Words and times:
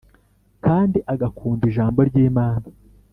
kandi 0.65 0.97
agakunda 1.13 1.63
Ijambo 1.69 1.99
ry 2.09 2.15
Imana 2.27 2.65